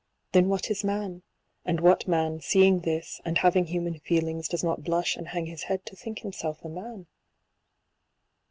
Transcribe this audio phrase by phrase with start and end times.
[0.01, 1.21] ■ Then what is man?
[1.63, 5.65] And what man, seeing this," And having human feelings, does not blush" And hang his
[5.69, 7.05] head to think himself a man